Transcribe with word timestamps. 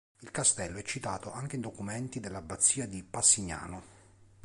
Il 0.21 0.31
castello 0.31 0.79
è 0.79 0.81
citato 0.81 1.31
anche 1.31 1.57
in 1.57 1.61
documenti 1.61 2.19
dell'Abbazia 2.19 2.87
di 2.87 3.03
Passignano. 3.03 3.83